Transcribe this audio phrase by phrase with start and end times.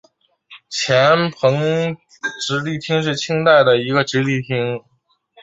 [0.71, 1.95] 黔彭
[2.47, 4.81] 直隶厅是清代的一个直隶厅。